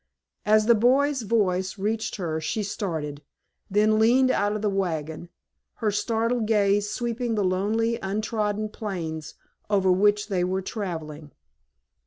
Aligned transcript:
As 0.47 0.65
the 0.65 0.73
boy's 0.73 1.21
voice 1.21 1.77
reached 1.77 2.15
her 2.15 2.41
she 2.41 2.63
started, 2.63 3.21
then 3.69 3.99
leaned 3.99 4.31
out 4.31 4.53
of 4.53 4.63
the 4.63 4.67
wagon, 4.69 5.29
her 5.75 5.91
startled 5.91 6.47
gaze 6.47 6.89
sweeping 6.89 7.35
the 7.35 7.43
lonely 7.45 7.99
untrodden 8.01 8.69
plains 8.69 9.35
over 9.69 9.91
which 9.91 10.27
they 10.27 10.43
were 10.43 10.63
traveling. 10.63 11.29